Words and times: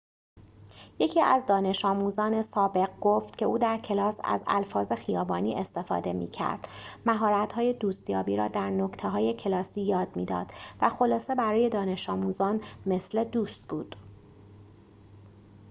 یکی 0.99 1.21
از 1.21 1.45
دانش‌آموزان 1.45 2.41
سابق 2.41 2.89
گفت 3.01 3.35
که 3.37 3.45
او 3.45 3.57
در 3.57 3.77
کلاس 3.77 4.19
از 4.23 4.43
الفاظ 4.47 4.91
خیابانی 4.91 5.55
استفاده 5.59 6.13
می‌کرد 6.13 6.67
مهارت‌های 7.05 7.73
دوست‌یابی 7.73 8.37
را 8.37 8.47
در 8.47 8.69
نکته‌های 8.69 9.33
کلاسی 9.33 9.81
یاد 9.81 10.15
می‌داد 10.15 10.51
و 10.81 10.89
خلاصه 10.89 11.35
برای 11.35 11.69
دانش‌آموزان 11.69 12.61
مثل 12.85 13.23
دوست 13.23 13.61
بود 13.69 13.95